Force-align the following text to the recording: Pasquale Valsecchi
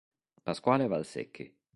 Pasquale 0.43 0.87
Valsecchi 0.87 1.45